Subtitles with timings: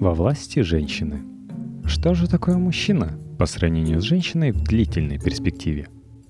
[0.00, 1.20] во власти женщины.
[1.84, 5.88] Что же такое мужчина по сравнению с женщиной в длительной перспективе?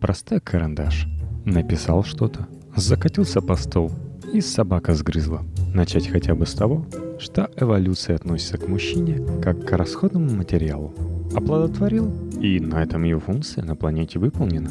[0.00, 1.06] Простой карандаш.
[1.44, 3.92] Написал что-то, закатился по стол,
[4.32, 5.42] и собака сгрызла.
[5.72, 6.86] Начать хотя бы с того,
[7.20, 10.92] что эволюция относится к мужчине как к расходному материалу.
[11.32, 14.70] Оплодотворил, и на этом его функция на планете выполнена.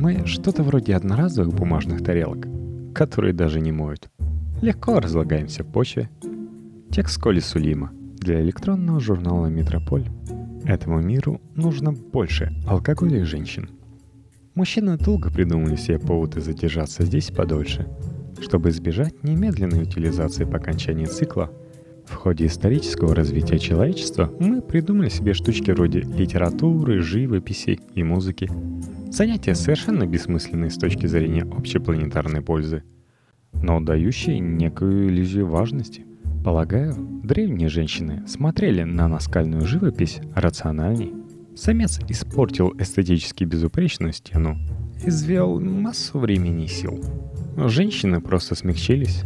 [0.00, 2.48] Мы что-то вроде одноразовых бумажных тарелок,
[2.92, 4.10] которые даже не моют.
[4.60, 6.10] Легко разлагаемся в почве.
[6.90, 10.06] Текст Коли Сулима для электронного журнала «Метрополь».
[10.64, 13.70] Этому миру нужно больше алкоголя и женщин.
[14.54, 17.88] Мужчины долго придумали себе поводы задержаться здесь подольше,
[18.40, 21.50] чтобы избежать немедленной утилизации по окончании цикла–
[22.04, 28.50] в ходе исторического развития человечества мы придумали себе штучки вроде литературы, живописи и музыки.
[29.10, 32.82] Занятия совершенно бессмысленные с точки зрения общепланетарной пользы,
[33.54, 36.04] но дающие некую иллюзию важности.
[36.44, 41.14] Полагаю, древние женщины смотрели на наскальную живопись рациональней.
[41.54, 44.58] Самец испортил эстетически безупречную стену,
[45.04, 47.00] извел массу времени и сил.
[47.56, 49.22] Женщины просто смягчились,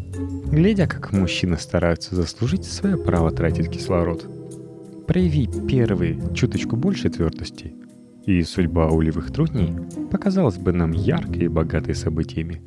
[0.51, 4.29] глядя, как мужчины стараются заслужить свое право тратить кислород.
[5.07, 7.73] Прояви первые чуточку больше твердости,
[8.27, 9.73] и судьба улевых трудней
[10.11, 12.61] показалась бы нам яркой и богатой событиями.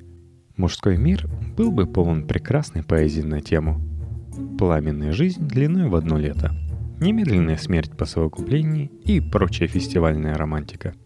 [0.58, 3.89] Мужской мир был бы полон прекрасной поэзии на тему
[4.58, 6.52] «Пламенная жизнь длиной в одно лето»,
[7.00, 10.94] «Немедленная смерть по совокуплении» и прочая фестивальная романтика–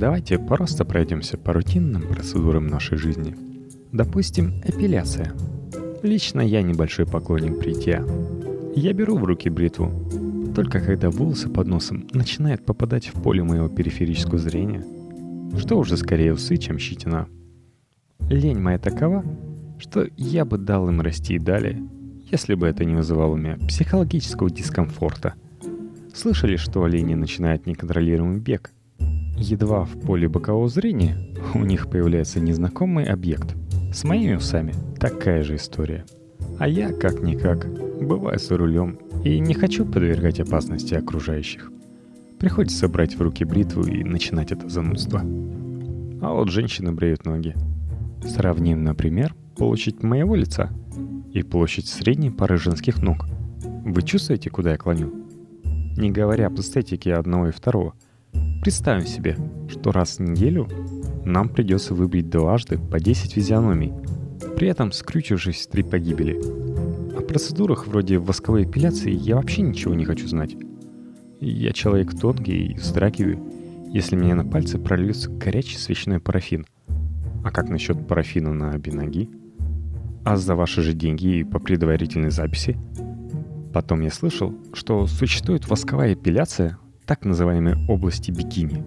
[0.00, 3.36] Давайте просто пройдемся по рутинным процедурам нашей жизни.
[3.92, 5.34] Допустим, эпиляция.
[6.02, 8.02] Лично я небольшой поклонник бритья.
[8.74, 9.92] Я беру в руки бритву,
[10.56, 14.82] только когда волосы под носом начинают попадать в поле моего периферического зрения.
[15.58, 17.28] Что уже скорее усы, чем щетина.
[18.30, 19.22] Лень моя такова,
[19.78, 21.86] что я бы дал им расти и далее,
[22.30, 25.34] если бы это не вызывало у меня психологического дискомфорта.
[26.14, 28.72] Слышали, что олени начинают неконтролируемый бег–
[29.40, 31.16] Едва в поле бокового зрения
[31.54, 33.56] у них появляется незнакомый объект.
[33.90, 36.04] С моими усами такая же история.
[36.58, 37.66] А я, как-никак,
[38.06, 41.72] бываю за рулем и не хочу подвергать опасности окружающих.
[42.38, 45.20] Приходится брать в руки бритву и начинать это занудство.
[45.20, 47.54] А вот женщины бреют ноги.
[48.22, 50.68] Сравним, например, площадь моего лица
[51.32, 53.26] и площадь средней пары женских ног.
[53.84, 55.12] Вы чувствуете, куда я клоню?
[55.96, 57.94] Не говоря об эстетике одного и второго–
[58.62, 59.38] Представим себе,
[59.70, 60.68] что раз в неделю
[61.24, 63.92] нам придется выбрить дважды по 10 физиономий,
[64.56, 66.38] при этом скрючившись три погибели.
[67.16, 70.56] О процедурах вроде восковой эпиляции я вообще ничего не хочу знать.
[71.40, 73.40] Я человек тонкий и вздрагиваю,
[73.88, 76.66] если мне на пальцы прольется горячий свечной парафин.
[77.42, 79.30] А как насчет парафина на обе ноги?
[80.24, 82.76] А за ваши же деньги и по предварительной записи?
[83.72, 88.84] Потом я слышал, что существует восковая эпиляция так называемой области бикини.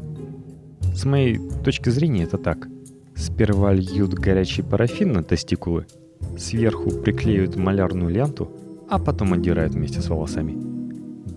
[0.93, 2.67] С моей точки зрения это так.
[3.15, 5.85] Сперва льют горячий парафин на тестикулы,
[6.37, 8.51] сверху приклеивают малярную ленту,
[8.89, 10.55] а потом отдирают вместе с волосами.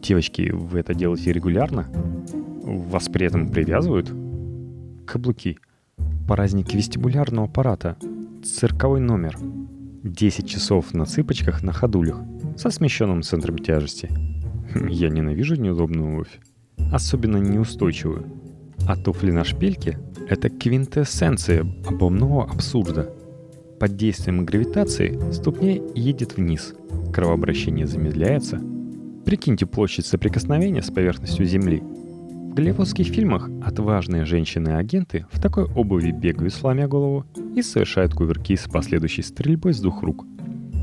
[0.03, 1.87] Девочки, вы это делаете регулярно?
[2.63, 4.13] Вас при этом привязывают?
[5.07, 5.59] Каблуки.
[6.27, 7.97] Праздники вестибулярного аппарата.
[8.45, 9.39] Цирковой номер.
[10.07, 12.21] 10 часов на цыпочках на ходулях
[12.57, 14.11] со смещенным центром тяжести.
[14.89, 16.41] Я ненавижу неудобную обувь
[16.93, 18.27] особенно неустойчивую.
[18.87, 23.13] А туфли на шпильке– это квинтэссенция обомного абсурда.
[23.81, 26.75] Под действием гравитации ступня едет вниз,
[27.13, 28.61] кровообращение замедляется.
[29.25, 31.81] Прикиньте площадь соприкосновения с поверхностью Земли.
[31.81, 38.69] В голливудских фильмах отважные женщины-агенты в такой обуви бегают, сломя голову, и совершают кувырки с
[38.69, 40.25] последующей стрельбой с двух рук.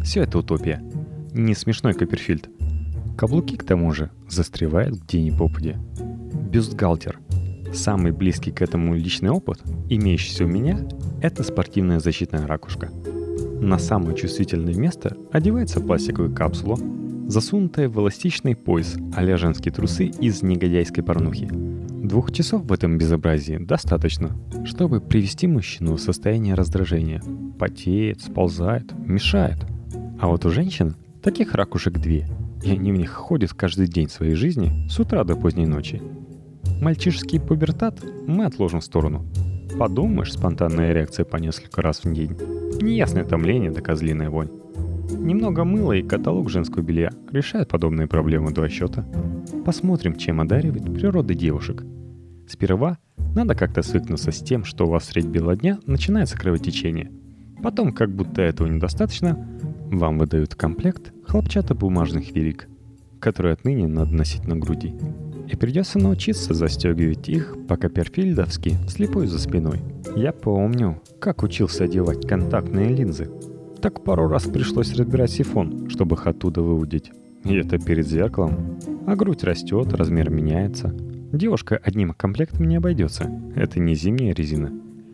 [0.03, 0.83] Все это утопия.
[1.33, 2.49] Не смешной Копперфильд–
[3.15, 5.75] Каблуки, к тому же, застревают где ни попади.
[6.51, 7.19] Бюстгальтер.
[7.71, 10.79] Самый близкий к этому личный опыт, имеющийся у меня,
[11.21, 12.89] это спортивная защитная ракушка.
[13.61, 16.77] На самое чувствительное место одевается пластиковую капсулу,
[17.27, 21.49] засунутая в эластичный пояс а женские трусы из негодяйской порнухи.
[22.03, 27.23] Двух часов в этом безобразии достаточно, чтобы привести мужчину в состояние раздражения.
[27.57, 29.65] Потеет, сползает, мешает.
[30.19, 32.27] А вот у женщин таких ракушек две–
[32.63, 36.01] и они в них ходят каждый день своей жизни с утра до поздней ночи.
[36.81, 39.25] Мальчишеский пубертат мы отложим в сторону.
[39.77, 42.37] Подумаешь, спонтанная реакция по несколько раз в день.
[42.81, 44.49] Неясное томление да козлиная вонь.
[45.23, 49.05] Немного мыла и каталог женского белья решают подобные проблемы два счета.
[49.65, 51.83] Посмотрим, чем одаривает природа девушек.
[52.47, 52.97] Сперва
[53.33, 57.09] надо как-то свыкнуться с тем, что у вас средь бела дня начинается кровотечение.
[57.63, 59.47] Потом, как будто этого недостаточно,
[59.89, 62.67] вам выдают комплект хлопчатобумажных велик.
[63.23, 64.93] которые отныне надо носить на груди.
[65.47, 69.79] И придется научиться застегивать их по-копперфильдовски слепой за спиной.
[70.15, 73.31] Я помню, как учился одевать контактные линзы.
[73.83, 77.11] Так пару раз пришлось разбирать сифон, чтобы их оттуда выудить.
[77.43, 78.79] И это перед зеркалом.
[79.05, 80.95] А грудь растет, размер меняется.
[81.33, 83.29] Девушка одним комплектом не обойдется.
[83.57, 84.71] Это не зимняя резина.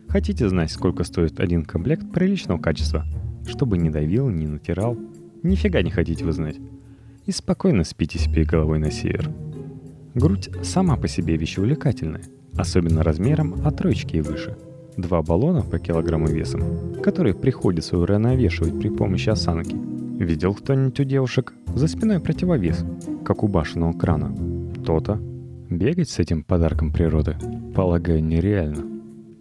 [0.08, 3.06] Хотите знать, сколько стоит один комплект приличного качества?
[3.48, 4.96] Чтобы не давил, не натирал.
[5.42, 6.58] Нифига не хотите вы знать.
[7.26, 9.32] И спокойно спите себе головой на север.
[10.14, 12.22] Грудь сама по себе вещь увлекательная,
[12.56, 14.56] особенно размером от троечки и выше.
[14.98, 19.76] Два баллона по килограмму весом, которые приходится уравновешивать при помощи осанки.
[20.22, 22.84] Видел кто-нибудь у девушек за спиной противовес,
[23.24, 24.36] как у башенного крана?
[24.86, 25.20] То-то.
[25.70, 27.38] Бегать с этим подарком природы,
[27.76, 28.86] полагаю, нереально.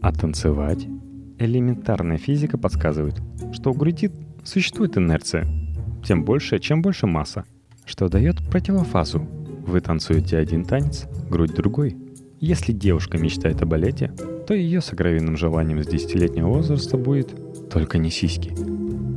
[0.00, 0.86] А танцевать?
[1.38, 3.20] Элементарная физика подсказывает,
[3.52, 4.10] что у груди
[4.44, 5.46] существует инерция.
[6.04, 7.44] Тем больше, чем больше масса,
[7.86, 9.26] что дает противофазу
[9.68, 11.94] вы танцуете один танец, грудь другой.
[12.40, 14.12] Если девушка мечтает о балете,
[14.46, 17.34] то ее сокровенным желанием с десятилетнего возраста будет
[17.68, 18.54] только не сиськи.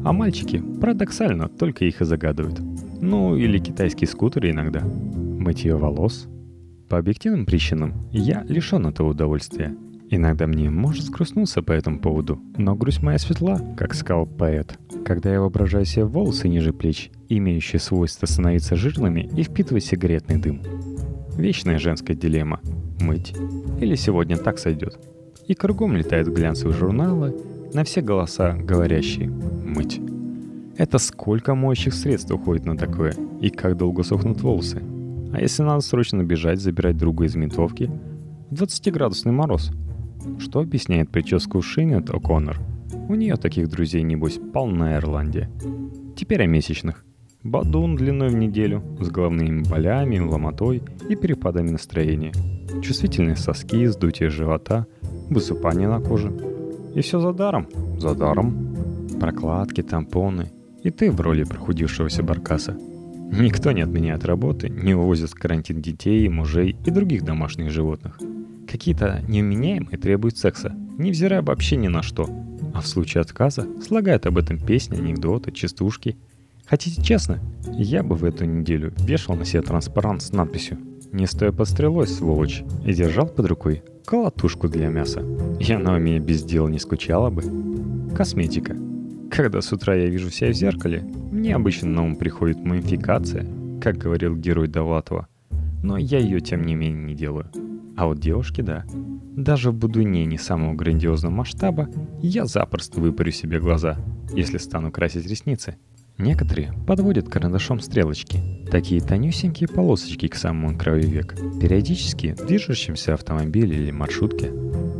[0.03, 2.59] А мальчики, парадоксально, только их и загадывают.
[3.00, 4.81] Ну, или китайские скутеры иногда.
[4.81, 6.27] Мытье волос.
[6.89, 9.75] По объективным причинам я лишен этого удовольствия.
[10.09, 14.79] Иногда мне может скрустнуться по этому поводу, но грудь моя светла, как сказал поэт.
[15.06, 20.63] Когда я воображаю себе волосы ниже плеч имеющие свойство становиться жирными и впитывать сигаретный дым.
[21.38, 22.59] Вечная женская дилемма–
[23.01, 23.33] мыть
[23.80, 25.00] или сегодня так сойдет.
[25.48, 27.36] И кругом летают глянцевые журналы,
[27.74, 30.00] на все голоса говорящие «мыть».
[30.77, 34.81] Это сколько моющих средств уходит на такое, и как долго сохнут волосы.
[35.33, 37.89] А если надо срочно бежать, забирать друга из ментовки?
[38.51, 39.71] 20-градусный мороз.
[40.39, 42.57] Что объясняет прическу Шинет О'Коннор?
[43.09, 45.50] У нее таких друзей, небось, полная Ирландия.
[46.15, 47.04] Теперь о месячных.
[47.44, 52.33] Бадун длиной в неделю, с головными болями, ломотой и перепадами настроения.
[52.81, 54.85] Чувствительные соски, сдутие живота,
[55.29, 56.31] высыпание на коже.
[56.95, 58.75] И все за даром, за даром.
[59.19, 60.51] Прокладки, тампоны.
[60.83, 62.77] И ты в роли прохудившегося баркаса.
[63.31, 68.19] Никто не отменяет работы, не увозит в карантин детей, мужей и других домашних животных.
[68.68, 72.29] Какие-то неуменяемые требуют секса, невзирая вообще ни на что.
[72.73, 76.18] А в случае отказа слагают об этом песни, анекдоты, частушки–
[76.71, 77.41] Хотите честно?
[77.73, 80.77] Я бы в эту неделю вешал на себе транспарант с надписью
[81.12, 85.22] «Не стоя под стрелой, сволочь!» и держал под рукой колотушку для мяса.
[85.60, 87.44] И она у меня без дела не скучала бы.
[88.16, 88.75] Косметика.
[89.30, 93.46] Когда с утра я вижу себя в зеркале, мне обычно на ум приходит мумификация,
[93.81, 95.28] как говорил герой Довлатова.
[95.84, 97.50] Но я ее, тем не менее, не делаю.
[97.98, 98.86] А вот девушки, да.
[99.36, 101.90] Даже в будуне не самого грандиозного масштаба
[102.22, 103.98] я запросто выпарю себе глаза,
[104.34, 105.75] если стану красить ресницы–
[106.21, 108.39] Некоторые подводят карандашом стрелочки,
[108.69, 114.51] такие тонюсенькие полосочки к самому краю век, периодически движущимся автомобиле или маршрутке.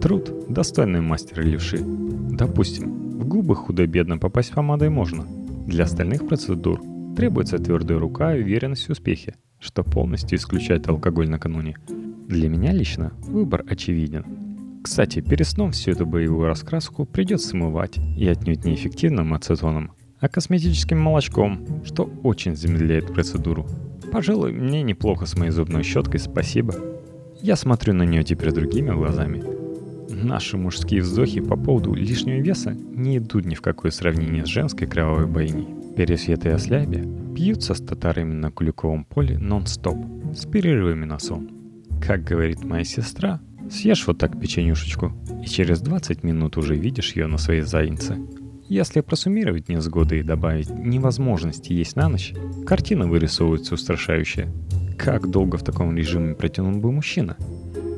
[0.02, 1.78] Труд, достойный мастера левши.
[1.80, 5.28] Допустим, в губы худо-бедно попасть помадой можно.
[5.68, 6.82] Для остальных процедур
[7.16, 11.78] требуется твердая рука и уверенность в успехе, что полностью исключает алкоголь накануне.
[12.28, 14.26] Для меня лично выбор очевиден.
[14.84, 19.92] Кстати, перед сном всю эту боевую раскраску придется смывать и отнюдь неэффективным ацетоном–
[20.22, 23.68] а косметическим молочком, что очень замедляет процедуру.
[24.12, 26.76] Пожалуй, мне неплохо с моей зубной щеткой, спасибо.
[27.42, 29.44] Я смотрю на нее теперь другими глазами.
[30.10, 34.86] Наши мужские вздохи по поводу лишнего веса не идут ни в какое сравнение с женской
[34.86, 35.68] кровавой бойней.
[35.96, 39.98] Пересвет и ослябе пьются с татарами на Куликовом поле нон-стоп,
[40.36, 41.50] с перерывами на сон.
[42.06, 43.40] Как говорит моя сестра,
[43.72, 45.14] съешь вот так печенюшечку,
[45.44, 48.18] и через 20 минут уже видишь ее на своей заднице–
[48.72, 52.34] если просуммировать невзгоды и добавить невозможности есть на ночь,
[52.66, 54.50] картина вырисовывается устрашающая.
[54.98, 57.36] Как долго в таком режиме протянул бы мужчина?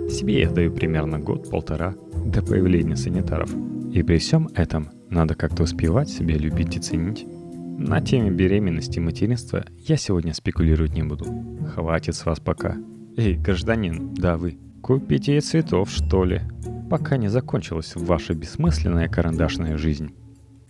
[0.09, 1.93] Себе я даю примерно год-полтора
[2.25, 3.53] до появления санитаров.
[3.93, 7.23] И при всем этом надо как-то успевать себя любить и ценить.
[7.77, 11.25] На теме беременности и материнства я сегодня спекулировать не буду.
[11.75, 12.77] Хватит с вас пока.
[13.15, 16.41] Эй, гражданин, да вы, купите цветов, что ли?
[16.89, 20.15] Пока не закончилась ваша бессмысленная карандашная жизнь.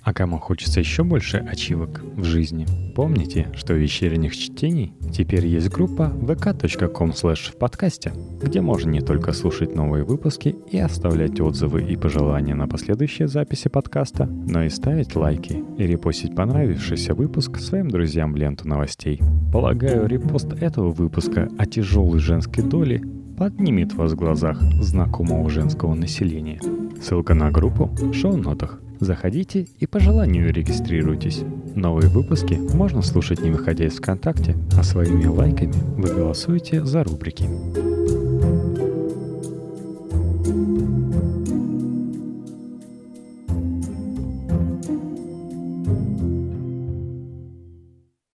[0.04, 5.70] А кому хочется еще больше ачивок в жизни, помните, что у вечерних чтений теперь есть
[5.70, 11.96] группа vk.com в подкасте, где можно не только слушать новые выпуски и оставлять отзывы и
[11.96, 18.34] пожелания на последующие записи подкаста, но и ставить лайки и репостить понравившийся выпуск своим друзьям
[18.34, 19.22] в ленту новостей.
[19.54, 23.02] Полагаю, репост этого выпуска о тяжелой женской доле
[23.38, 26.60] поднимет вас в глазах знакомого женского населения.
[27.02, 28.83] Ссылка на группу в шоу-нотах.
[29.04, 31.42] Заходите и по желанию регистрируйтесь.
[31.76, 37.50] Новые выпуски можно слушать не выходя из ВКонтакте, а своими лайками вы голосуете за рубрики.